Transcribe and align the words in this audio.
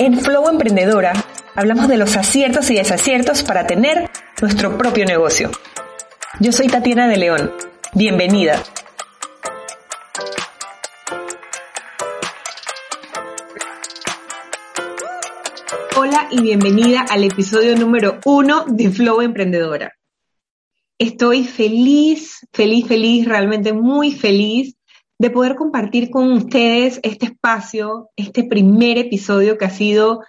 En 0.00 0.18
Flow 0.18 0.48
Emprendedora 0.48 1.12
hablamos 1.54 1.86
de 1.86 1.98
los 1.98 2.16
aciertos 2.16 2.70
y 2.70 2.74
desaciertos 2.74 3.42
para 3.42 3.66
tener 3.66 4.08
nuestro 4.40 4.78
propio 4.78 5.04
negocio. 5.04 5.50
Yo 6.40 6.52
soy 6.52 6.68
Tatiana 6.68 7.06
de 7.06 7.18
León. 7.18 7.52
Bienvenida. 7.92 8.62
Hola 15.98 16.28
y 16.30 16.40
bienvenida 16.40 17.04
al 17.10 17.24
episodio 17.24 17.76
número 17.76 18.20
uno 18.24 18.64
de 18.68 18.88
Flow 18.88 19.20
Emprendedora. 19.20 19.92
Estoy 20.96 21.44
feliz, 21.44 22.38
feliz, 22.54 22.86
feliz, 22.86 23.28
realmente 23.28 23.74
muy 23.74 24.12
feliz 24.12 24.76
de 25.20 25.28
poder 25.28 25.54
compartir 25.54 26.10
con 26.10 26.32
ustedes 26.32 26.98
este 27.02 27.26
espacio, 27.26 28.08
este 28.16 28.42
primer 28.42 28.96
episodio 28.96 29.58
que 29.58 29.66
ha 29.66 29.70
sido 29.70 30.24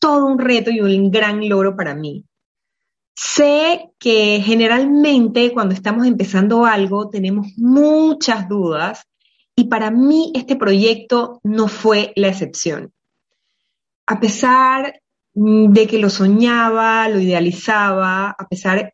todo 0.00 0.26
un 0.26 0.40
reto 0.40 0.72
y 0.72 0.80
un 0.80 1.12
gran 1.12 1.48
logro 1.48 1.76
para 1.76 1.94
mí. 1.94 2.24
Sé 3.14 3.92
que 3.96 4.42
generalmente 4.44 5.52
cuando 5.52 5.72
estamos 5.72 6.04
empezando 6.04 6.66
algo 6.66 7.10
tenemos 7.10 7.46
muchas 7.58 8.48
dudas 8.48 9.04
y 9.54 9.68
para 9.68 9.92
mí 9.92 10.32
este 10.34 10.56
proyecto 10.56 11.38
no 11.44 11.68
fue 11.68 12.12
la 12.16 12.26
excepción. 12.26 12.92
A 14.04 14.18
pesar 14.18 15.00
de 15.32 15.86
que 15.86 15.98
lo 15.98 16.10
soñaba, 16.10 17.08
lo 17.08 17.20
idealizaba, 17.20 18.30
a 18.30 18.48
pesar 18.48 18.92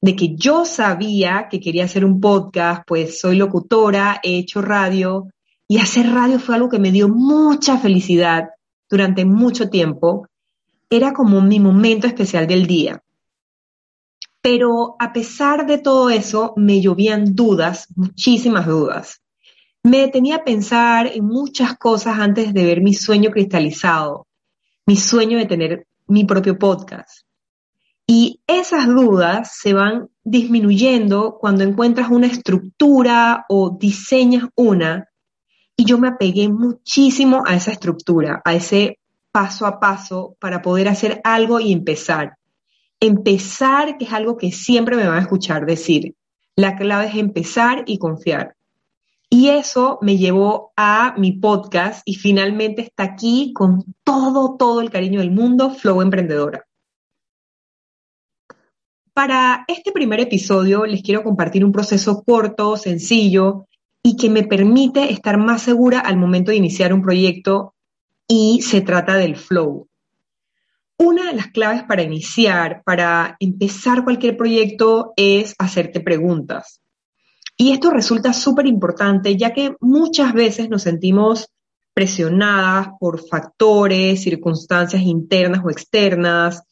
de 0.00 0.16
que 0.16 0.34
yo 0.34 0.64
sabía 0.64 1.48
que 1.50 1.60
quería 1.60 1.84
hacer 1.84 2.04
un 2.04 2.20
podcast, 2.20 2.82
pues 2.86 3.20
soy 3.20 3.36
locutora, 3.36 4.20
he 4.22 4.38
hecho 4.38 4.62
radio 4.62 5.28
y 5.68 5.78
hacer 5.78 6.10
radio 6.10 6.38
fue 6.38 6.54
algo 6.54 6.68
que 6.68 6.78
me 6.78 6.90
dio 6.90 7.08
mucha 7.08 7.78
felicidad 7.78 8.48
durante 8.88 9.24
mucho 9.24 9.68
tiempo. 9.68 10.26
Era 10.88 11.12
como 11.12 11.40
mi 11.42 11.60
momento 11.60 12.06
especial 12.06 12.46
del 12.46 12.66
día. 12.66 13.02
Pero 14.42 14.96
a 14.98 15.12
pesar 15.12 15.66
de 15.66 15.78
todo 15.78 16.08
eso, 16.08 16.54
me 16.56 16.80
llovían 16.80 17.34
dudas, 17.34 17.86
muchísimas 17.94 18.66
dudas. 18.66 19.20
Me 19.82 19.98
detenía 19.98 20.36
a 20.36 20.44
pensar 20.44 21.06
en 21.06 21.26
muchas 21.26 21.76
cosas 21.76 22.18
antes 22.18 22.52
de 22.54 22.64
ver 22.64 22.80
mi 22.80 22.94
sueño 22.94 23.30
cristalizado, 23.30 24.26
mi 24.86 24.96
sueño 24.96 25.38
de 25.38 25.46
tener 25.46 25.86
mi 26.06 26.24
propio 26.24 26.58
podcast. 26.58 27.24
Y 28.12 28.40
esas 28.48 28.88
dudas 28.88 29.52
se 29.56 29.72
van 29.72 30.08
disminuyendo 30.24 31.38
cuando 31.40 31.62
encuentras 31.62 32.10
una 32.10 32.26
estructura 32.26 33.46
o 33.48 33.78
diseñas 33.78 34.48
una. 34.56 35.08
Y 35.76 35.84
yo 35.84 35.96
me 35.96 36.08
apegué 36.08 36.48
muchísimo 36.48 37.44
a 37.46 37.54
esa 37.54 37.70
estructura, 37.70 38.42
a 38.44 38.52
ese 38.52 38.98
paso 39.30 39.64
a 39.64 39.78
paso 39.78 40.34
para 40.40 40.60
poder 40.60 40.88
hacer 40.88 41.20
algo 41.22 41.60
y 41.60 41.70
empezar. 41.70 42.36
Empezar, 42.98 43.96
que 43.96 44.06
es 44.06 44.12
algo 44.12 44.36
que 44.36 44.50
siempre 44.50 44.96
me 44.96 45.06
van 45.06 45.18
a 45.18 45.22
escuchar 45.22 45.64
decir. 45.64 46.16
La 46.56 46.74
clave 46.74 47.06
es 47.06 47.14
empezar 47.14 47.84
y 47.86 47.98
confiar. 47.98 48.56
Y 49.28 49.50
eso 49.50 50.00
me 50.02 50.18
llevó 50.18 50.72
a 50.76 51.14
mi 51.16 51.30
podcast 51.30 52.02
y 52.04 52.16
finalmente 52.16 52.82
está 52.82 53.04
aquí 53.04 53.52
con 53.54 53.84
todo, 54.02 54.56
todo 54.56 54.80
el 54.80 54.90
cariño 54.90 55.20
del 55.20 55.30
mundo, 55.30 55.70
Flow 55.70 56.02
Emprendedora. 56.02 56.66
Para 59.22 59.66
este 59.68 59.92
primer 59.92 60.18
episodio 60.18 60.86
les 60.86 61.02
quiero 61.02 61.22
compartir 61.22 61.62
un 61.62 61.72
proceso 61.72 62.22
corto, 62.24 62.78
sencillo 62.78 63.66
y 64.02 64.16
que 64.16 64.30
me 64.30 64.44
permite 64.44 65.12
estar 65.12 65.36
más 65.36 65.60
segura 65.60 66.00
al 66.00 66.16
momento 66.16 66.52
de 66.52 66.56
iniciar 66.56 66.94
un 66.94 67.02
proyecto 67.02 67.74
y 68.26 68.62
se 68.62 68.80
trata 68.80 69.16
del 69.16 69.36
flow. 69.36 69.86
Una 70.96 71.26
de 71.26 71.34
las 71.34 71.48
claves 71.48 71.82
para 71.82 72.02
iniciar, 72.02 72.80
para 72.82 73.36
empezar 73.40 74.04
cualquier 74.04 74.38
proyecto 74.38 75.12
es 75.16 75.54
hacerte 75.58 76.00
preguntas. 76.00 76.80
Y 77.58 77.72
esto 77.72 77.90
resulta 77.90 78.32
súper 78.32 78.66
importante 78.66 79.36
ya 79.36 79.52
que 79.52 79.76
muchas 79.80 80.32
veces 80.32 80.70
nos 80.70 80.80
sentimos 80.80 81.50
presionadas 81.92 82.88
por 82.98 83.20
factores, 83.28 84.22
circunstancias 84.22 85.02
internas 85.02 85.60
o 85.62 85.68
externas, 85.68 86.62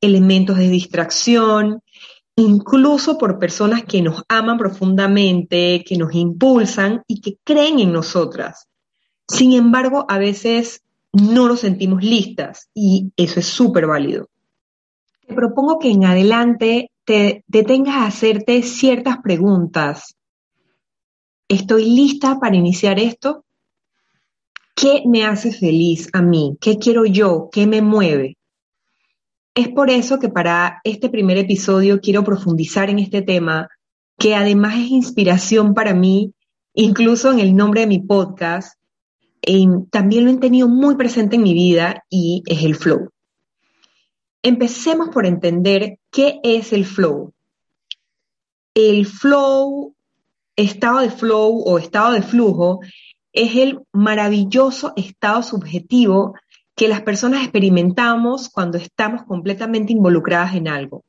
elementos 0.00 0.56
de 0.56 0.68
distracción 0.68 1.82
incluso 2.36 3.16
por 3.18 3.38
personas 3.38 3.84
que 3.84 4.02
nos 4.02 4.22
aman 4.28 4.58
profundamente, 4.58 5.82
que 5.84 5.96
nos 5.96 6.14
impulsan 6.14 7.02
y 7.08 7.20
que 7.20 7.38
creen 7.42 7.80
en 7.80 7.92
nosotras. 7.92 8.68
Sin 9.26 9.54
embargo, 9.54 10.04
a 10.08 10.18
veces 10.18 10.82
no 11.12 11.48
nos 11.48 11.60
sentimos 11.60 12.04
listas 12.04 12.68
y 12.74 13.10
eso 13.16 13.40
es 13.40 13.46
súper 13.46 13.86
válido. 13.86 14.28
Te 15.26 15.34
propongo 15.34 15.78
que 15.78 15.90
en 15.90 16.04
adelante 16.04 16.90
te 17.04 17.42
detengas 17.46 17.96
a 17.96 18.06
hacerte 18.06 18.62
ciertas 18.62 19.18
preguntas. 19.22 20.16
¿Estoy 21.48 21.86
lista 21.86 22.38
para 22.38 22.56
iniciar 22.56 22.98
esto? 22.98 23.44
¿Qué 24.74 25.02
me 25.06 25.24
hace 25.24 25.52
feliz 25.52 26.10
a 26.12 26.20
mí? 26.20 26.58
¿Qué 26.60 26.76
quiero 26.76 27.06
yo? 27.06 27.48
¿Qué 27.50 27.66
me 27.66 27.80
mueve? 27.80 28.35
Es 29.56 29.68
por 29.68 29.88
eso 29.88 30.18
que 30.18 30.28
para 30.28 30.82
este 30.84 31.08
primer 31.08 31.38
episodio 31.38 31.98
quiero 32.02 32.22
profundizar 32.22 32.90
en 32.90 32.98
este 32.98 33.22
tema, 33.22 33.70
que 34.18 34.34
además 34.34 34.74
es 34.74 34.90
inspiración 34.90 35.72
para 35.72 35.94
mí, 35.94 36.34
incluso 36.74 37.32
en 37.32 37.40
el 37.40 37.56
nombre 37.56 37.80
de 37.80 37.86
mi 37.86 38.00
podcast, 38.00 38.78
también 39.90 40.26
lo 40.26 40.30
he 40.30 40.36
tenido 40.36 40.68
muy 40.68 40.96
presente 40.96 41.36
en 41.36 41.42
mi 41.42 41.54
vida 41.54 42.04
y 42.10 42.42
es 42.44 42.64
el 42.64 42.74
flow. 42.74 43.08
Empecemos 44.42 45.08
por 45.08 45.24
entender 45.24 46.00
qué 46.10 46.38
es 46.42 46.74
el 46.74 46.84
flow. 46.84 47.32
El 48.74 49.06
flow, 49.06 49.94
estado 50.54 50.98
de 50.98 51.10
flow 51.10 51.62
o 51.64 51.78
estado 51.78 52.12
de 52.12 52.20
flujo, 52.20 52.80
es 53.32 53.56
el 53.56 53.80
maravilloso 53.92 54.92
estado 54.96 55.42
subjetivo 55.42 56.34
que 56.76 56.88
las 56.88 57.00
personas 57.00 57.42
experimentamos 57.42 58.50
cuando 58.50 58.76
estamos 58.76 59.24
completamente 59.24 59.94
involucradas 59.94 60.54
en 60.54 60.68
algo, 60.68 61.04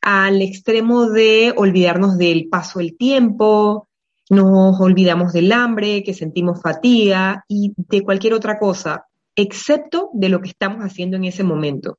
al 0.00 0.40
extremo 0.40 1.10
de 1.10 1.52
olvidarnos 1.54 2.16
del 2.16 2.48
paso 2.48 2.78
del 2.78 2.96
tiempo, 2.96 3.88
nos 4.30 4.80
olvidamos 4.80 5.34
del 5.34 5.52
hambre, 5.52 6.02
que 6.02 6.14
sentimos 6.14 6.62
fatiga 6.62 7.44
y 7.46 7.74
de 7.76 8.02
cualquier 8.02 8.32
otra 8.32 8.58
cosa, 8.58 9.06
excepto 9.36 10.10
de 10.14 10.30
lo 10.30 10.40
que 10.40 10.48
estamos 10.48 10.80
haciendo 10.80 11.16
en 11.16 11.24
ese 11.24 11.44
momento. 11.44 11.98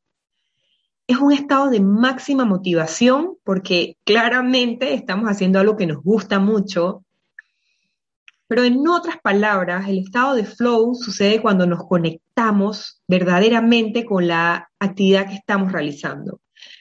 Es 1.06 1.18
un 1.18 1.32
estado 1.32 1.70
de 1.70 1.80
máxima 1.80 2.46
motivación 2.46 3.38
porque 3.44 3.98
claramente 4.04 4.94
estamos 4.94 5.30
haciendo 5.30 5.60
algo 5.60 5.78
que 5.78 5.88
nos 5.88 6.04
gusta 6.04 6.40
mucho 6.40 7.04
pero 8.48 8.64
en 8.64 8.88
otras 8.88 9.18
palabras, 9.22 9.88
el 9.90 10.00
estado 10.00 10.34
de 10.34 10.46
flow 10.46 10.96
sucede 10.96 11.42
cuando 11.42 11.68
nos 11.68 11.86
conectamos 11.86 13.02
verdaderamente 13.08 14.06
con 14.06 14.28
la 14.28 14.70
actividad 14.80 15.28
que 15.28 15.36
estamos 15.36 15.72
realizando. 15.72 16.40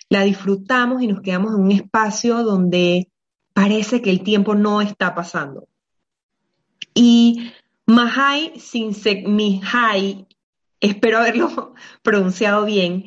La 0.09 0.22
disfrutamos 0.22 1.03
y 1.03 1.09
nos 1.09 1.21
quedamos 1.22 1.55
en 1.55 1.60
un 1.60 1.72
espacio 1.72 2.44
donde 2.44 3.10
parece 3.53 4.00
que 4.00 4.10
el 4.10 4.22
tiempo 4.22 4.55
no 4.55 4.81
está 4.81 5.15
pasando. 5.15 5.66
Y 6.94 7.53
Mahai 7.87 8.53
Mihai, 9.26 10.26
espero 10.81 11.19
haberlo 11.19 11.75
pronunciado 12.03 12.65
bien, 12.65 13.05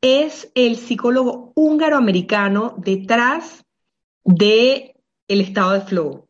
es 0.00 0.52
el 0.54 0.76
psicólogo 0.76 1.52
húngaro-americano 1.56 2.74
detrás 2.78 3.64
del 4.24 4.92
el 5.26 5.40
estado 5.40 5.72
de 5.72 5.80
flow. 5.80 6.28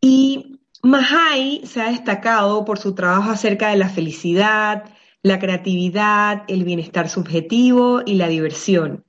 Y 0.00 0.59
Mahai 0.82 1.62
se 1.66 1.82
ha 1.82 1.90
destacado 1.90 2.64
por 2.64 2.78
su 2.78 2.94
trabajo 2.94 3.30
acerca 3.30 3.68
de 3.68 3.76
la 3.76 3.88
felicidad, 3.88 4.84
la 5.22 5.38
creatividad, 5.38 6.44
el 6.48 6.64
bienestar 6.64 7.08
subjetivo 7.08 8.02
y 8.04 8.14
la 8.14 8.28
diversión. 8.28 9.04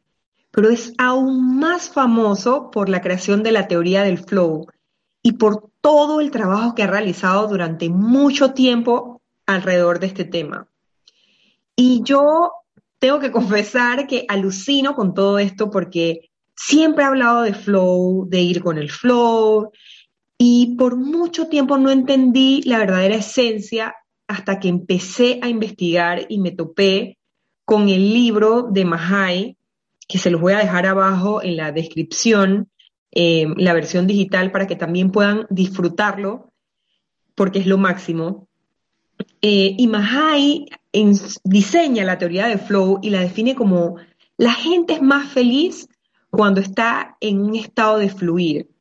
Pero 0.51 0.69
es 0.69 0.93
aún 0.97 1.59
más 1.59 1.89
famoso 1.89 2.71
por 2.71 2.89
la 2.89 3.01
creación 3.01 3.41
de 3.41 3.53
la 3.53 3.67
teoría 3.67 4.03
del 4.03 4.19
flow 4.19 4.67
y 5.23 5.33
por 5.33 5.69
todo 5.79 6.19
el 6.19 6.31
trabajo 6.31 6.75
que 6.75 6.83
ha 6.83 6.87
realizado 6.87 7.47
durante 7.47 7.89
mucho 7.89 8.51
tiempo 8.51 9.21
alrededor 9.45 9.99
de 9.99 10.07
este 10.07 10.25
tema. 10.25 10.67
Y 11.75 12.01
yo 12.03 12.51
tengo 12.99 13.19
que 13.19 13.31
confesar 13.31 14.07
que 14.07 14.25
alucino 14.27 14.93
con 14.93 15.13
todo 15.13 15.39
esto 15.39 15.69
porque 15.69 16.31
siempre 16.55 17.03
he 17.03 17.07
hablado 17.07 17.43
de 17.43 17.53
flow, 17.53 18.27
de 18.27 18.41
ir 18.41 18.61
con 18.61 18.77
el 18.77 18.91
flow, 18.91 19.71
y 20.43 20.73
por 20.75 20.95
mucho 20.95 21.49
tiempo 21.49 21.77
no 21.77 21.91
entendí 21.91 22.63
la 22.63 22.79
verdadera 22.79 23.13
esencia 23.13 23.93
hasta 24.27 24.59
que 24.59 24.69
empecé 24.69 25.37
a 25.43 25.49
investigar 25.49 26.25
y 26.29 26.39
me 26.39 26.49
topé 26.49 27.19
con 27.63 27.89
el 27.89 28.11
libro 28.11 28.63
de 28.63 28.83
Mahai, 28.83 29.57
que 30.07 30.17
se 30.17 30.31
los 30.31 30.41
voy 30.41 30.53
a 30.53 30.57
dejar 30.57 30.87
abajo 30.87 31.43
en 31.43 31.57
la 31.57 31.71
descripción, 31.71 32.71
eh, 33.11 33.45
la 33.55 33.73
versión 33.73 34.07
digital, 34.07 34.51
para 34.51 34.65
que 34.65 34.75
también 34.75 35.11
puedan 35.11 35.45
disfrutarlo, 35.51 36.51
porque 37.35 37.59
es 37.59 37.67
lo 37.67 37.77
máximo. 37.77 38.47
Eh, 39.43 39.75
y 39.77 39.85
Mahai 39.85 40.65
diseña 41.43 42.03
la 42.03 42.17
teoría 42.17 42.47
de 42.47 42.57
flow 42.57 42.97
y 43.03 43.11
la 43.11 43.19
define 43.19 43.53
como 43.53 43.97
la 44.37 44.53
gente 44.53 44.93
es 44.93 45.03
más 45.03 45.31
feliz 45.31 45.87
cuando 46.31 46.61
está 46.61 47.15
en 47.19 47.41
un 47.41 47.55
estado 47.55 47.99
de 47.99 48.09
fluir, 48.09 48.71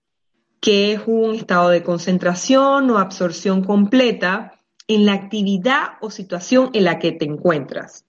que 0.61 0.93
es 0.93 1.01
un 1.07 1.35
estado 1.35 1.71
de 1.71 1.83
concentración 1.83 2.91
o 2.91 2.99
absorción 2.99 3.65
completa 3.65 4.61
en 4.87 5.07
la 5.07 5.15
actividad 5.15 5.93
o 6.01 6.11
situación 6.11 6.71
en 6.75 6.85
la 6.85 6.99
que 6.99 7.13
te 7.13 7.25
encuentras. 7.25 8.05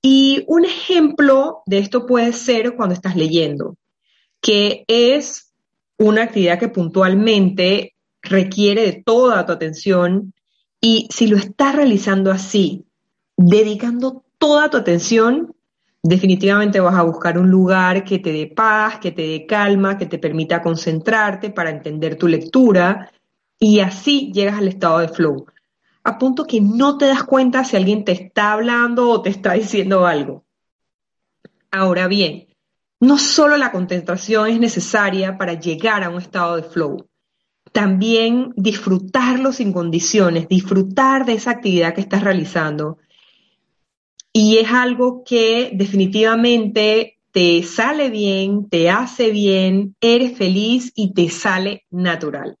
Y 0.00 0.44
un 0.46 0.64
ejemplo 0.64 1.62
de 1.66 1.78
esto 1.78 2.06
puede 2.06 2.32
ser 2.32 2.76
cuando 2.76 2.94
estás 2.94 3.16
leyendo, 3.16 3.76
que 4.40 4.84
es 4.86 5.52
una 5.98 6.24
actividad 6.24 6.58
que 6.58 6.68
puntualmente 6.68 7.94
requiere 8.22 8.82
de 8.82 9.02
toda 9.04 9.46
tu 9.46 9.52
atención 9.52 10.34
y 10.80 11.08
si 11.10 11.26
lo 11.26 11.36
estás 11.36 11.74
realizando 11.74 12.30
así, 12.30 12.84
dedicando 13.36 14.24
toda 14.38 14.68
tu 14.68 14.76
atención, 14.76 15.54
definitivamente 16.04 16.80
vas 16.80 16.96
a 16.96 17.02
buscar 17.02 17.38
un 17.38 17.50
lugar 17.50 18.04
que 18.04 18.18
te 18.18 18.30
dé 18.30 18.46
paz, 18.46 18.98
que 18.98 19.10
te 19.10 19.22
dé 19.22 19.46
calma, 19.46 19.96
que 19.96 20.04
te 20.04 20.18
permita 20.18 20.60
concentrarte 20.60 21.48
para 21.48 21.70
entender 21.70 22.16
tu 22.16 22.28
lectura 22.28 23.10
y 23.58 23.80
así 23.80 24.30
llegas 24.30 24.58
al 24.58 24.68
estado 24.68 24.98
de 24.98 25.08
flow, 25.08 25.46
a 26.04 26.18
punto 26.18 26.44
que 26.44 26.60
no 26.60 26.98
te 26.98 27.06
das 27.06 27.24
cuenta 27.24 27.64
si 27.64 27.76
alguien 27.76 28.04
te 28.04 28.12
está 28.12 28.52
hablando 28.52 29.08
o 29.08 29.22
te 29.22 29.30
está 29.30 29.54
diciendo 29.54 30.06
algo. 30.06 30.44
Ahora 31.70 32.06
bien, 32.06 32.48
no 33.00 33.16
solo 33.16 33.56
la 33.56 33.72
concentración 33.72 34.48
es 34.48 34.60
necesaria 34.60 35.38
para 35.38 35.54
llegar 35.54 36.04
a 36.04 36.10
un 36.10 36.18
estado 36.18 36.56
de 36.56 36.64
flow, 36.64 37.08
también 37.72 38.52
disfrutarlo 38.56 39.52
sin 39.52 39.72
condiciones, 39.72 40.48
disfrutar 40.48 41.24
de 41.24 41.32
esa 41.32 41.52
actividad 41.52 41.94
que 41.94 42.02
estás 42.02 42.22
realizando 42.22 42.98
y 44.36 44.58
es 44.58 44.68
algo 44.68 45.22
que 45.24 45.70
definitivamente 45.72 47.18
te 47.30 47.62
sale 47.62 48.10
bien, 48.10 48.68
te 48.68 48.90
hace 48.90 49.30
bien, 49.30 49.94
eres 50.00 50.36
feliz 50.36 50.92
y 50.96 51.14
te 51.14 51.30
sale 51.30 51.84
natural. 51.90 52.58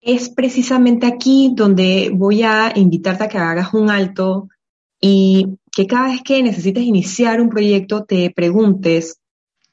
Es 0.00 0.28
precisamente 0.28 1.06
aquí 1.06 1.52
donde 1.54 2.10
voy 2.12 2.42
a 2.42 2.72
invitarte 2.74 3.24
a 3.24 3.28
que 3.28 3.38
hagas 3.38 3.72
un 3.74 3.90
alto 3.90 4.48
y 5.00 5.46
que 5.70 5.86
cada 5.86 6.08
vez 6.08 6.22
que 6.22 6.42
necesites 6.42 6.82
iniciar 6.82 7.40
un 7.40 7.48
proyecto 7.48 8.04
te 8.04 8.28
preguntes, 8.30 9.20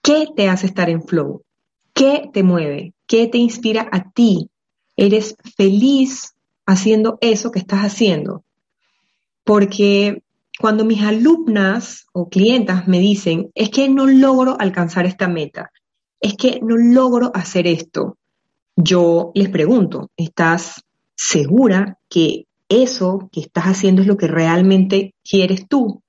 ¿qué 0.04 0.28
te 0.36 0.48
hace 0.48 0.68
estar 0.68 0.92
en 0.92 1.02
flow? 1.02 1.42
¿Qué 1.92 2.30
te 2.32 2.44
mueve? 2.44 2.94
¿Qué 3.08 3.28
te 3.28 3.40
inspira 3.40 3.90
a 3.92 4.12
ti? 4.12 4.52
¿Eres 4.96 5.36
feliz 5.58 6.36
haciendo 6.68 7.18
eso 7.20 7.50
que 7.50 7.60
estás 7.60 7.80
haciendo? 7.80 8.44
Porque 9.50 10.22
cuando 10.60 10.86
mis 10.86 11.02
alumnas 11.02 12.06
o 12.14 12.30
clientas 12.30 12.88
me 12.88 13.00
dicen, 13.00 13.50
es 13.56 13.72
que 13.72 13.90
no 13.90 14.06
logro 14.06 14.56
alcanzar 14.60 15.08
esta 15.08 15.28
meta, 15.28 15.72
es 16.22 16.36
que 16.36 16.60
no 16.62 16.78
logro 16.78 17.32
hacer 17.34 17.66
esto, 17.66 18.20
yo 18.76 19.32
les 19.34 19.50
pregunto, 19.50 20.12
¿estás 20.16 20.84
segura 21.16 21.98
que 22.10 22.46
eso 22.70 23.28
que 23.32 23.40
estás 23.40 23.64
haciendo 23.64 24.04
es 24.04 24.08
lo 24.08 24.18
que 24.18 24.28
realmente 24.28 25.16
quieres 25.28 25.68
tú? 25.68 26.04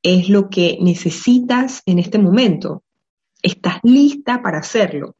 ¿Es 0.00 0.28
lo 0.28 0.48
que 0.48 0.78
necesitas 0.80 1.82
en 1.84 1.98
este 1.98 2.20
momento? 2.20 2.84
¿Estás 3.42 3.80
lista 3.82 4.40
para 4.40 4.58
hacerlo? 4.58 5.16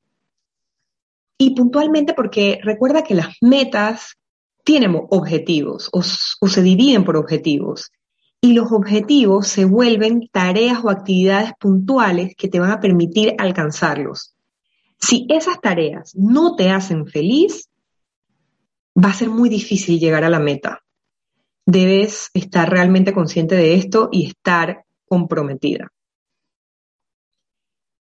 Y 1.38 1.56
puntualmente 1.56 2.14
porque 2.14 2.60
recuerda 2.62 3.02
que 3.02 3.16
las 3.16 3.34
metas 3.40 4.16
tienen 4.64 4.96
objetivos 5.10 5.88
o, 5.92 6.02
se 6.02 6.62
dividen 6.62 7.04
por 7.04 7.16
objetivos. 7.16 7.90
Y 8.40 8.54
los 8.54 8.72
objetivos 8.72 9.46
se 9.46 9.64
vuelven 9.64 10.28
tareas 10.32 10.84
o 10.84 10.90
actividades 10.90 11.52
puntuales 11.60 12.34
que 12.36 12.48
te 12.48 12.58
van 12.58 12.72
a 12.72 12.80
permitir 12.80 13.34
alcanzarlos. 13.38 14.34
Si 14.98 15.26
esas 15.28 15.60
tareas 15.60 16.12
no 16.16 16.56
te 16.56 16.70
hacen 16.70 17.06
feliz, 17.06 17.68
va 18.96 19.10
a 19.10 19.14
ser 19.14 19.30
muy 19.30 19.48
difícil 19.48 19.98
llegar 19.98 20.24
a 20.24 20.30
la 20.30 20.40
meta. 20.40 20.82
Debes 21.64 22.30
estar 22.34 22.68
realmente 22.68 23.12
consciente 23.12 23.54
de 23.54 23.74
esto 23.74 24.08
y 24.10 24.26
estar 24.26 24.84
comprometida. 25.06 25.92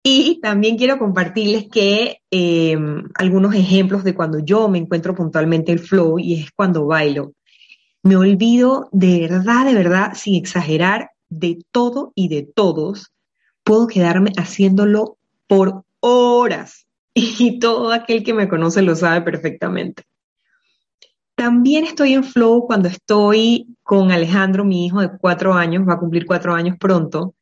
Y 0.10 0.40
también 0.40 0.78
quiero 0.78 0.98
compartirles 1.00 1.68
que 1.70 2.22
em, 2.32 3.10
algunos 3.16 3.54
ejemplos 3.54 4.06
de 4.06 4.16
cuando 4.16 4.40
yo 4.40 4.70
me 4.70 4.78
encuentro 4.78 5.14
puntualmente 5.14 5.74
el 5.74 5.80
flow 5.80 6.18
y 6.18 6.36
es 6.36 6.52
cuando 6.52 6.86
bailo. 6.86 7.34
Me 8.04 8.16
olvido 8.16 8.88
de 8.94 9.28
verdad, 9.28 9.66
de 9.66 9.74
verdad, 9.74 10.14
sin 10.16 10.36
exagerar, 10.36 11.10
de 11.28 11.60
todo 11.74 12.14
y 12.16 12.30
de 12.30 12.44
todos. 12.44 13.12
Puedo 13.66 13.88
quedarme 13.88 14.32
haciéndolo 14.38 15.18
por 15.46 15.84
horas 16.00 16.88
y 17.14 17.60
todo 17.60 17.92
aquel 17.92 18.24
que 18.24 18.34
me 18.34 18.48
conoce 18.48 18.82
lo 18.84 18.96
sabe 18.96 19.24
perfectamente. 19.24 20.04
También 21.36 21.84
estoy 21.84 22.14
en 22.14 22.24
flow 22.24 22.66
cuando 22.66 22.88
estoy 22.88 23.76
con 23.84 24.14
Alejandro, 24.14 24.64
mi 24.64 24.86
hijo 24.86 25.02
de 25.02 25.18
cuatro 25.20 25.54
años, 25.54 25.86
va 25.86 25.96
a 25.96 26.00
cumplir 26.00 26.26
cuatro 26.26 26.54
años 26.54 26.78
pronto, 26.80 27.34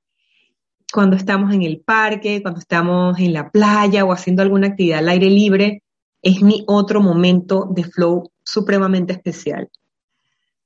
cuando 0.96 1.18
estamos 1.18 1.54
en 1.54 1.62
el 1.62 1.82
parque, 1.82 2.42
cuando 2.42 2.62
estamos 2.62 3.20
en 3.20 3.34
la 3.34 3.52
playa 3.52 4.06
o 4.06 4.14
haciendo 4.14 4.42
alguna 4.42 4.68
actividad 4.68 5.00
al 5.00 5.10
aire 5.10 5.30
libre, 5.30 5.84
es 6.22 6.42
mi 6.42 6.64
otro 6.68 7.02
momento 7.02 7.68
de 7.70 7.84
flow 7.84 8.32
supremamente 8.46 9.12
especial. 9.12 9.70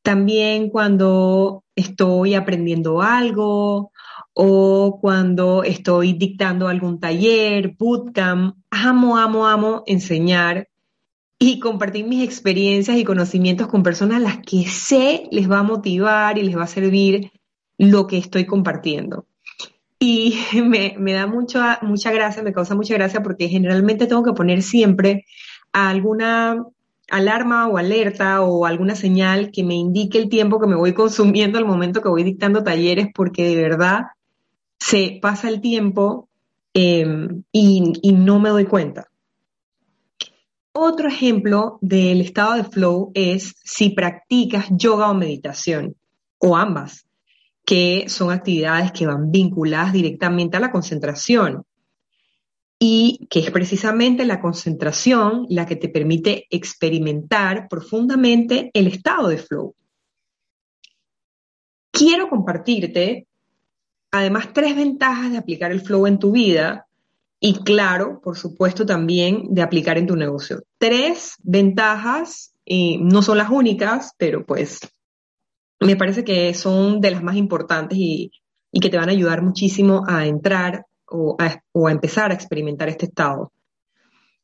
También 0.03 0.69
cuando 0.69 1.63
estoy 1.75 2.35
aprendiendo 2.35 3.01
algo 3.01 3.91
o 4.33 4.99
cuando 5.01 5.63
estoy 5.63 6.13
dictando 6.13 6.67
algún 6.67 6.99
taller, 6.99 7.75
bootcamp, 7.75 8.55
amo, 8.69 9.17
amo, 9.17 9.47
amo 9.47 9.83
enseñar 9.87 10.67
y 11.39 11.59
compartir 11.59 12.05
mis 12.05 12.23
experiencias 12.23 12.97
y 12.97 13.03
conocimientos 13.03 13.65
con 13.65 13.81
personas 13.81 14.17
a 14.17 14.19
las 14.19 14.37
que 14.45 14.67
sé 14.67 15.27
les 15.31 15.49
va 15.49 15.57
a 15.57 15.63
motivar 15.63 16.37
y 16.37 16.43
les 16.43 16.55
va 16.55 16.65
a 16.65 16.67
servir 16.67 17.31
lo 17.79 18.05
que 18.05 18.19
estoy 18.19 18.45
compartiendo. 18.45 19.25
Y 19.99 20.39
me, 20.63 21.13
da 21.13 21.27
mucha, 21.27 21.79
mucha 21.81 22.11
gracia, 22.11 22.41
me 22.41 22.53
causa 22.53 22.75
mucha 22.75 22.93
gracia 22.93 23.21
porque 23.21 23.49
generalmente 23.49 24.07
tengo 24.07 24.23
que 24.23 24.33
poner 24.33 24.63
siempre 24.63 25.25
alguna 25.73 26.65
alarma 27.09 27.67
o 27.67 27.77
alerta 27.77 28.41
o 28.41 28.65
alguna 28.65 28.95
señal 28.95 29.51
que 29.51 29.63
me 29.63 29.75
indique 29.75 30.17
el 30.17 30.29
tiempo 30.29 30.59
que 30.59 30.67
me 30.67 30.75
voy 30.75 30.93
consumiendo 30.95 31.57
al 31.57 31.65
momento 31.65 32.01
que 32.01 32.09
voy 32.09 32.23
dictando 32.23 32.63
talleres 32.63 33.09
porque 33.13 33.47
de 33.47 33.61
verdad 33.61 34.03
se 34.79 35.19
pasa 35.21 35.49
el 35.49 35.59
tiempo 35.59 36.29
em, 36.73 37.43
y, 37.51 37.93
y 38.01 38.11
no 38.13 38.39
me 38.39 38.49
doy 38.49 38.65
cuenta. 38.65 39.07
Otro 40.71 41.09
ejemplo 41.09 41.77
del 41.81 42.21
estado 42.21 42.53
de 42.53 42.63
flow 42.63 43.11
es 43.13 43.55
si 43.63 43.89
practicas 43.89 44.67
yoga 44.69 45.09
o 45.09 45.13
meditación, 45.13 45.95
o 46.37 46.55
ambas 46.55 47.08
que 47.69 48.09
son 48.09 48.31
actividades 48.31 48.91
que 48.91 49.05
van 49.05 49.29
vinculadas 49.29 49.93
directamente 49.93 50.57
a 50.57 50.59
la 50.59 50.71
concentración 50.71 51.67
y 52.79 53.27
que 53.29 53.41
es 53.41 53.51
precisamente 53.51 54.25
la 54.25 54.41
concentración 54.41 55.45
la 55.49 55.67
que 55.67 55.75
te 55.75 55.87
permite 55.87 56.47
experimentar 56.49 57.67
profundamente 57.69 58.71
el 58.73 58.87
estado 58.87 59.27
de 59.27 59.37
flow. 59.37 59.75
Quiero 61.91 62.27
compartirte 62.27 63.27
además 64.09 64.51
tres 64.51 64.75
ventajas 64.75 65.31
de 65.31 65.37
aplicar 65.37 65.71
el 65.71 65.81
flow 65.81 66.07
en 66.07 66.17
tu 66.17 66.31
vida 66.31 66.87
y 67.39 67.59
claro, 67.63 68.19
por 68.19 68.35
supuesto 68.35 68.83
también 68.83 69.53
de 69.53 69.61
aplicar 69.61 69.99
en 69.99 70.07
tu 70.07 70.15
negocio. 70.15 70.63
Tres 70.79 71.35
ventajas, 71.43 72.55
y 72.65 72.97
no 72.97 73.21
son 73.21 73.37
las 73.37 73.51
únicas, 73.51 74.15
pero 74.17 74.43
pues 74.43 74.79
me 75.79 75.95
parece 75.95 76.23
que 76.23 76.53
son 76.53 76.99
de 77.01 77.11
las 77.11 77.23
más 77.23 77.35
importantes 77.35 77.97
y, 77.97 78.31
que 78.71 78.89
te 78.89 78.97
van 78.97 79.09
a 79.09 79.13
ayudar 79.13 79.41
muchísimo 79.41 80.03
a 80.07 80.27
entrar 80.27 80.85
o 81.07 81.35
a, 81.39 81.91
empezar 81.91 82.31
a 82.31 82.35
experimentar 82.35 82.87
este 82.87 83.05
estado. 83.07 83.51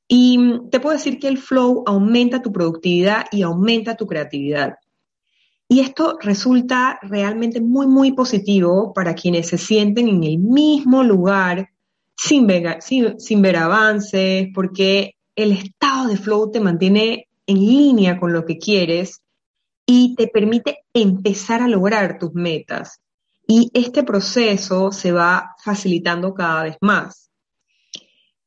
Y 0.08 0.62
te 0.72 0.80
puedo 0.80 0.96
decir 0.96 1.20
que 1.20 1.27
el 1.27 1.38
flow 1.38 1.84
aumenta 1.86 2.42
tu 2.42 2.51
productividad 2.51 3.25
y 3.32 3.44
aumenta 3.44 3.96
tu 3.96 4.08
creatividad. 4.08 4.75
Y 5.68 5.80
esto 5.80 6.18
resulta 6.22 7.00
realmente 7.04 7.62
muy, 7.62 7.88
muy 7.88 8.13
positivo 8.13 8.94
para 8.94 9.13
quienes 9.13 9.48
se 9.48 9.58
sienten 9.58 10.08
en 10.08 10.24
el 10.24 10.38
mismo 10.39 11.04
lugar 11.04 11.70
sin 12.15 12.48
ver, 12.48 12.80
sin 12.82 13.42
ver 13.42 13.58
avances, 13.58 14.48
porque 14.54 15.15
el 15.36 15.51
estado 15.51 16.08
de 16.08 16.18
flow 16.18 16.51
te 16.51 16.60
mantiene 16.60 17.27
en 17.46 17.58
línea 17.58 18.20
con 18.20 18.34
lo 18.34 18.46
que 18.46 18.58
quieres 18.58 19.22
y 19.86 20.15
te 20.15 20.27
permite 20.27 20.80
empezar 20.94 21.62
a 21.62 21.68
lograr 21.68 22.18
tus 22.20 22.34
metas. 22.34 23.01
Y 23.48 23.70
este 23.74 24.04
proceso 24.04 24.92
se 24.92 25.12
va 25.12 25.56
facilitando 25.63 26.34
cada 26.34 26.63
vez 26.63 26.77
más. 26.82 27.30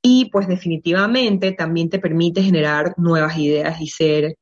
Y 0.03 0.31
pues 0.31 0.49
definitivamente 0.49 1.53
también 1.53 1.89
te 1.89 1.99
permite 1.99 2.43
generar 2.43 2.95
nuevas 2.97 3.37
ideas 3.39 3.81
y 3.81 3.87
ser 3.89 4.37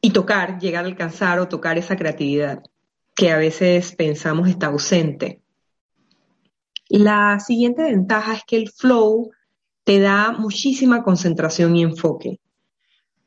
y 0.00 0.10
tocar, 0.10 0.58
llegar 0.58 0.84
a 0.84 0.88
alcanzar 0.88 1.38
o 1.38 1.48
tocar 1.48 1.78
esa 1.78 1.96
creatividad 1.96 2.62
que 3.16 3.30
a 3.30 3.38
veces 3.38 3.94
pensamos 3.94 4.48
está 4.48 4.66
ausente. 4.66 5.40
La 6.88 7.40
siguiente 7.40 7.82
ventaja 7.82 8.34
es 8.34 8.44
que 8.46 8.56
el 8.56 8.70
flow 8.70 9.30
te 9.84 10.00
da 10.00 10.32
muchísima 10.32 11.02
concentración 11.02 11.76
y 11.76 11.82
enfoque. 11.82 12.40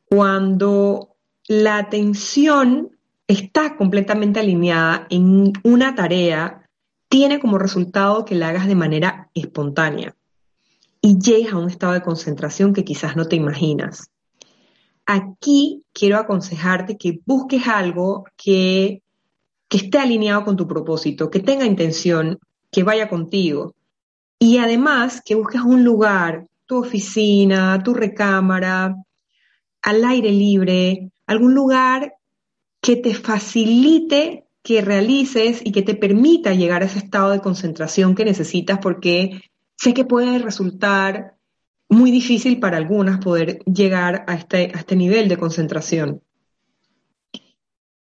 Cuando 0.06 1.17
la 1.48 1.78
atención 1.78 2.92
está 3.28 3.78
completamente 3.78 4.40
alineada 4.40 5.08
en 5.10 5.54
una 5.64 5.96
tarea, 5.96 6.70
tiene 7.10 7.40
como 7.40 7.58
resultado 7.58 8.26
que 8.26 8.36
la 8.36 8.50
hagas 8.50 8.68
de 8.68 8.76
manera 8.76 9.30
espontánea 9.34 10.16
y 11.02 11.18
llegues 11.20 11.54
a 11.54 11.58
un 11.58 11.70
estado 11.70 11.94
de 11.94 12.02
concentración 12.02 12.74
que 12.74 12.84
quizás 12.84 13.16
no 13.16 13.26
te 13.26 13.38
imaginas. 13.38 14.10
Aquí 15.06 15.84
quiero 15.94 16.18
aconsejarte 16.18 16.98
que 16.98 17.22
busques 17.26 17.68
algo 17.68 18.26
que, 18.36 19.02
que 19.70 19.78
esté 19.78 20.00
alineado 20.00 20.44
con 20.44 20.58
tu 20.58 20.68
propósito, 20.68 21.30
que 21.30 21.40
tenga 21.40 21.66
intención, 21.66 22.40
que 22.72 22.84
vaya 22.84 23.08
contigo. 23.08 23.74
Y 24.38 24.58
además 24.58 25.22
que 25.24 25.36
busques 25.36 25.62
un 25.62 25.86
lugar, 25.86 26.46
tu 26.66 26.80
oficina, 26.80 27.82
tu 27.82 27.94
recámara, 27.94 28.96
al 29.82 30.04
aire 30.04 30.32
libre, 30.32 31.10
algún 31.28 31.54
lugar 31.54 32.16
que 32.82 32.96
te 32.96 33.14
facilite 33.14 34.46
que 34.64 34.82
realices 34.82 35.62
y 35.64 35.72
que 35.72 35.82
te 35.82 35.96
permita 35.96 36.54
llegar 36.54 36.82
a 36.82 36.86
ese 36.86 37.00
estado 37.00 37.32
de 37.32 37.40
concentración 37.40 38.16
que 38.16 38.26
necesitas 38.26 38.80
porque 38.80 39.42
sé 39.76 39.94
que 39.94 40.06
puede 40.06 40.40
resultar 40.40 41.36
muy 41.90 42.12
difícil 42.12 42.60
para 42.60 42.78
algunas 42.78 43.20
poder 43.20 43.60
llegar 43.64 44.26
a 44.28 44.36
este, 44.36 44.72
a 44.74 44.80
este 44.80 44.96
nivel 44.96 45.30
de 45.30 45.38
concentración. 45.38 46.22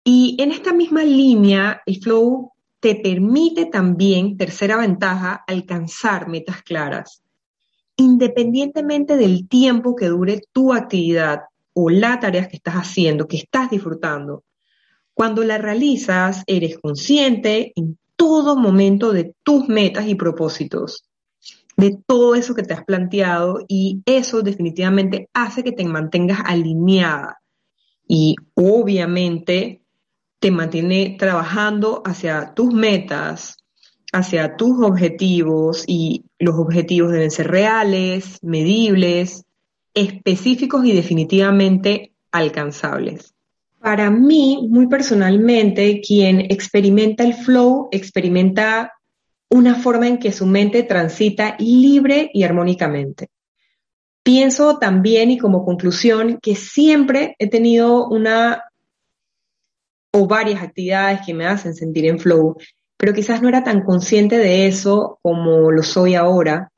Y 0.04 0.36
en 0.38 0.52
esta 0.52 0.72
misma 0.72 1.02
línea, 1.02 1.82
el 1.86 2.00
flow 2.00 2.52
te 2.78 2.94
permite 2.96 3.66
también, 3.66 4.36
tercera 4.36 4.76
ventaja, 4.76 5.42
alcanzar 5.46 6.28
metas 6.28 6.62
claras. 6.62 7.22
Independientemente 7.96 9.16
del 9.16 9.48
tiempo 9.48 9.96
que 9.96 10.06
dure 10.06 10.42
tu 10.52 10.72
actividad 10.72 11.44
o 11.74 11.90
la 11.90 12.18
tarea 12.18 12.48
que 12.48 12.56
estás 12.56 12.74
haciendo, 12.74 13.28
que 13.28 13.36
estás 13.36 13.70
disfrutando, 13.70 14.44
cuando 15.12 15.44
la 15.44 15.58
realizas, 15.58 16.42
eres 16.46 16.78
consciente 16.78 17.72
en 17.76 17.98
todo 18.16 18.56
momento 18.56 19.12
de 19.12 19.34
tus 19.44 19.68
metas 19.68 20.08
y 20.08 20.14
propósitos 20.14 21.04
de 21.76 21.98
todo 22.06 22.34
eso 22.34 22.54
que 22.54 22.62
te 22.62 22.74
has 22.74 22.84
planteado 22.84 23.64
y 23.68 24.02
eso 24.06 24.42
definitivamente 24.42 25.28
hace 25.32 25.64
que 25.64 25.72
te 25.72 25.84
mantengas 25.84 26.40
alineada. 26.44 27.40
Y 28.06 28.36
obviamente 28.54 29.82
te 30.38 30.50
mantiene 30.50 31.16
trabajando 31.18 32.02
hacia 32.04 32.52
tus 32.54 32.72
metas, 32.72 33.56
hacia 34.12 34.56
tus 34.56 34.84
objetivos 34.84 35.84
y 35.86 36.24
los 36.38 36.56
objetivos 36.56 37.12
deben 37.12 37.30
ser 37.30 37.50
reales, 37.50 38.38
medibles, 38.42 39.44
específicos 39.94 40.84
y 40.84 40.92
definitivamente 40.92 42.12
alcanzables. 42.32 43.34
Para 43.78 44.10
mí, 44.10 44.66
muy 44.68 44.88
personalmente, 44.88 46.00
quien 46.00 46.40
experimenta 46.40 47.22
el 47.22 47.34
flow, 47.34 47.88
experimenta 47.92 48.92
una 49.50 49.74
forma 49.76 50.08
en 50.08 50.18
que 50.18 50.32
su 50.32 50.46
mente 50.46 50.82
transita 50.82 51.56
libre 51.58 52.30
y 52.32 52.42
armónicamente. 52.42 53.28
Pienso 54.22 54.78
también 54.78 55.30
y 55.30 55.38
como 55.38 55.64
conclusión 55.64 56.38
que 56.40 56.56
siempre 56.56 57.36
he 57.38 57.48
tenido 57.48 58.08
una 58.08 58.64
o 60.12 60.26
varias 60.26 60.62
actividades 60.62 61.20
que 61.26 61.34
me 61.34 61.46
hacen 61.46 61.74
sentir 61.74 62.06
en 62.06 62.18
flow, 62.18 62.56
pero 62.96 63.12
quizás 63.12 63.42
no 63.42 63.48
era 63.48 63.64
tan 63.64 63.82
consciente 63.82 64.38
de 64.38 64.66
eso 64.66 65.18
como 65.22 65.70
lo 65.70 65.82
soy 65.82 66.14
ahora. 66.14 66.72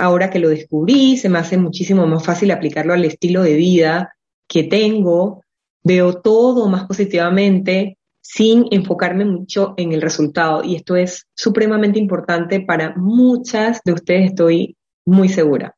Ahora 0.00 0.30
que 0.30 0.38
lo 0.38 0.48
descubrí, 0.48 1.18
se 1.18 1.28
me 1.28 1.38
hace 1.38 1.58
muchísimo 1.58 2.06
más 2.06 2.24
fácil 2.24 2.50
aplicarlo 2.52 2.94
al 2.94 3.04
estilo 3.04 3.42
de 3.42 3.54
vida 3.54 4.16
que 4.48 4.64
tengo, 4.64 5.44
veo 5.84 6.22
todo 6.22 6.68
más 6.68 6.86
positivamente, 6.86 7.98
sin 8.22 8.64
enfocarme 8.70 9.26
mucho 9.26 9.74
en 9.76 9.92
el 9.92 10.00
resultado. 10.00 10.64
Y 10.64 10.76
esto 10.76 10.96
es 10.96 11.26
supremamente 11.34 11.98
importante 11.98 12.60
para 12.62 12.94
muchas 12.96 13.82
de 13.84 13.92
ustedes, 13.92 14.30
estoy 14.30 14.74
muy 15.04 15.28
segura. 15.28 15.76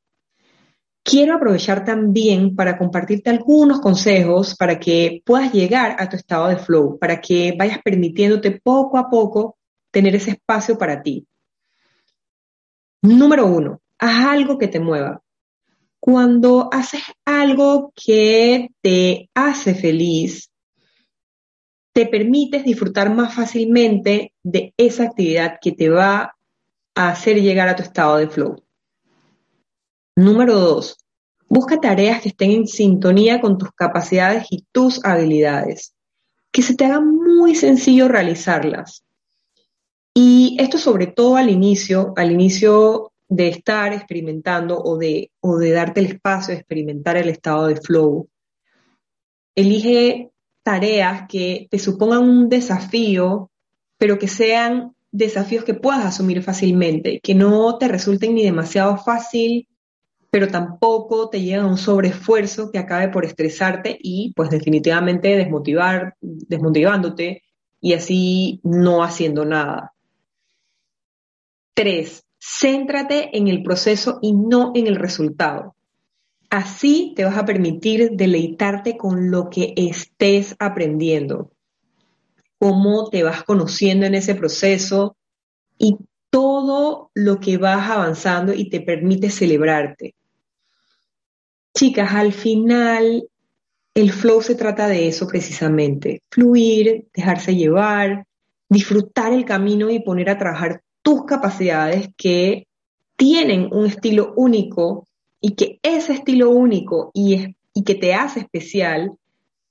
Quiero 1.02 1.34
aprovechar 1.34 1.84
también 1.84 2.54
para 2.54 2.78
compartirte 2.78 3.28
algunos 3.28 3.80
consejos 3.80 4.54
para 4.54 4.78
que 4.78 5.20
puedas 5.26 5.52
llegar 5.52 5.96
a 5.98 6.08
tu 6.08 6.14
estado 6.14 6.46
de 6.46 6.58
flow, 6.58 6.96
para 6.96 7.20
que 7.20 7.56
vayas 7.58 7.80
permitiéndote 7.82 8.60
poco 8.62 8.98
a 8.98 9.10
poco 9.10 9.56
tener 9.90 10.14
ese 10.14 10.30
espacio 10.30 10.78
para 10.78 11.02
ti. 11.02 11.26
Número 13.02 13.46
uno, 13.46 13.81
haz 14.02 14.26
algo 14.26 14.58
que 14.58 14.66
te 14.66 14.80
mueva. 14.80 15.22
Cuando 16.00 16.68
haces 16.72 17.02
algo 17.24 17.92
que 17.94 18.70
te 18.82 19.30
hace 19.32 19.76
feliz, 19.76 20.50
te 21.92 22.06
permites 22.06 22.64
disfrutar 22.64 23.14
más 23.14 23.32
fácilmente 23.32 24.34
de 24.42 24.74
esa 24.76 25.04
actividad 25.04 25.58
que 25.60 25.70
te 25.70 25.88
va 25.88 26.34
a 26.96 27.08
hacer 27.08 27.40
llegar 27.40 27.68
a 27.68 27.76
tu 27.76 27.84
estado 27.84 28.16
de 28.16 28.28
flow. 28.28 28.56
Número 30.16 30.58
dos, 30.58 30.98
busca 31.48 31.80
tareas 31.80 32.22
que 32.22 32.30
estén 32.30 32.50
en 32.50 32.66
sintonía 32.66 33.40
con 33.40 33.56
tus 33.56 33.70
capacidades 33.70 34.46
y 34.50 34.66
tus 34.72 35.04
habilidades, 35.04 35.94
que 36.50 36.62
se 36.62 36.74
te 36.74 36.86
haga 36.86 37.00
muy 37.00 37.54
sencillo 37.54 38.08
realizarlas. 38.08 39.04
Y 40.12 40.56
esto 40.58 40.76
sobre 40.76 41.06
todo 41.06 41.36
al 41.36 41.50
inicio, 41.50 42.12
al 42.16 42.32
inicio 42.32 43.11
de 43.34 43.48
estar 43.48 43.94
experimentando 43.94 44.78
o 44.78 44.98
de, 44.98 45.30
o 45.40 45.56
de 45.56 45.70
darte 45.70 46.00
el 46.00 46.06
espacio 46.06 46.52
de 46.52 46.60
experimentar 46.60 47.16
el 47.16 47.30
estado 47.30 47.66
de 47.66 47.76
flow. 47.76 48.28
Elige 49.54 50.30
tareas 50.62 51.26
que 51.28 51.66
te 51.70 51.78
supongan 51.78 52.22
un 52.22 52.48
desafío, 52.50 53.50
pero 53.96 54.18
que 54.18 54.28
sean 54.28 54.94
desafíos 55.10 55.64
que 55.64 55.72
puedas 55.72 56.04
asumir 56.04 56.42
fácilmente, 56.42 57.20
que 57.22 57.34
no 57.34 57.78
te 57.78 57.88
resulten 57.88 58.34
ni 58.34 58.44
demasiado 58.44 58.98
fácil, 58.98 59.66
pero 60.30 60.48
tampoco 60.48 61.30
te 61.30 61.40
lleven 61.40 61.64
a 61.64 61.68
un 61.68 61.78
sobreesfuerzo 61.78 62.70
que 62.70 62.78
acabe 62.78 63.08
por 63.08 63.24
estresarte 63.24 63.96
y 63.98 64.34
pues 64.36 64.50
definitivamente 64.50 65.36
desmotivar, 65.36 66.16
desmotivándote 66.20 67.42
y 67.80 67.94
así 67.94 68.60
no 68.62 69.02
haciendo 69.02 69.46
nada. 69.46 69.94
Tres, 71.74 72.26
céntrate 72.44 73.36
en 73.38 73.46
el 73.46 73.62
proceso 73.62 74.18
y 74.20 74.32
no 74.32 74.72
en 74.74 74.88
el 74.88 74.96
resultado. 74.96 75.76
Así 76.50 77.12
te 77.14 77.24
vas 77.24 77.38
a 77.38 77.44
permitir 77.44 78.10
deleitarte 78.14 78.96
con 78.96 79.30
lo 79.30 79.48
que 79.48 79.72
estés 79.76 80.56
aprendiendo, 80.58 81.52
cómo 82.58 83.08
te 83.10 83.22
vas 83.22 83.44
conociendo 83.44 84.06
en 84.06 84.16
ese 84.16 84.34
proceso 84.34 85.16
y 85.78 85.96
todo 86.30 87.10
lo 87.14 87.38
que 87.38 87.58
vas 87.58 87.88
avanzando 87.88 88.52
y 88.52 88.68
te 88.68 88.80
permite 88.80 89.30
celebrarte. 89.30 90.14
Chicas, 91.74 92.12
al 92.12 92.32
final 92.32 93.28
el 93.94 94.10
flow 94.10 94.42
se 94.42 94.56
trata 94.56 94.88
de 94.88 95.06
eso 95.06 95.28
precisamente, 95.28 96.22
fluir, 96.28 97.06
dejarse 97.14 97.54
llevar, 97.54 98.26
disfrutar 98.68 99.32
el 99.32 99.44
camino 99.44 99.90
y 99.90 100.00
poner 100.00 100.28
a 100.28 100.38
trabajar 100.38 100.82
tus 101.02 101.24
capacidades 101.24 102.08
que 102.16 102.66
tienen 103.16 103.68
un 103.72 103.86
estilo 103.86 104.32
único 104.36 105.06
y 105.40 105.54
que 105.54 105.78
ese 105.82 106.14
estilo 106.14 106.50
único 106.50 107.10
y, 107.12 107.54
que 107.84 107.94
te 107.94 108.14
hace 108.14 108.40
especial 108.40 109.12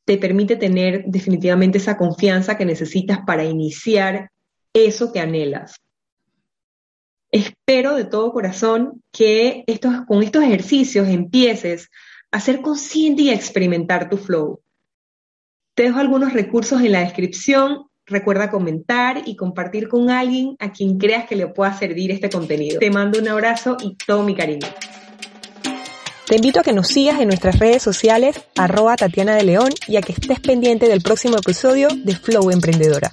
te 0.06 0.18
permite 0.18 0.56
tener 0.56 1.06
definitivamente 1.06 1.78
esa 1.78 1.98
confianza 1.98 2.58
que 2.58 2.66
necesitas 2.66 3.20
para 3.26 3.44
iniciar 3.44 4.32
eso 4.74 5.14
que 5.14 5.20
anhelas. 5.20 5.76
Espero 7.32 7.96
de 7.96 8.06
todo 8.06 8.34
corazón 8.34 9.02
que 9.12 9.64
estos, 9.68 10.06
con 10.08 10.24
estos 10.24 10.44
ejercicios 10.44 11.08
empieces 11.08 11.90
a 12.32 12.40
ser 12.40 12.62
consciente 12.62 13.24
y 13.24 13.30
a 13.30 13.36
experimentar 13.36 14.10
tu 14.10 14.18
flow. 14.18 14.62
Te 15.76 15.84
dejo 15.84 16.00
algunos 16.00 16.34
recursos 16.34 16.82
en 16.82 16.94
la 16.94 17.02
descripción. 17.02 17.86
Recuerda 18.12 18.52
comentar 18.52 19.22
y 19.26 19.38
compartir 19.38 19.88
con 19.88 20.10
alguien 20.10 20.58
a 20.60 20.74
quien 20.74 20.98
creas 20.98 21.30
que 21.30 21.38
le 21.38 21.48
pueda 21.48 21.74
servir 21.74 22.12
este 22.12 22.30
contenido. 22.30 22.78
Te 22.78 22.92
mando 22.92 23.18
un 23.18 23.28
abrazo 23.30 23.78
y 23.82 23.96
todo 23.96 24.24
mi 24.24 24.36
cariño. 24.36 24.68
Te 26.28 26.36
invito 26.36 26.60
a 26.60 26.64
que 26.64 26.74
nos 26.74 26.90
sigas 26.90 27.22
en 27.22 27.30
nuestras 27.30 27.58
redes 27.58 27.82
sociales, 27.82 28.42
arroba 28.58 28.98
Tatiana 28.98 29.36
de 29.36 29.44
León, 29.44 29.70
y 29.88 29.96
a 29.96 30.02
que 30.02 30.12
estés 30.12 30.42
pendiente 30.42 30.90
del 30.90 31.02
próximo 31.02 31.38
episodio 31.38 31.88
de 31.88 32.14
Flow 32.14 32.52
Emprendedora. 32.52 33.12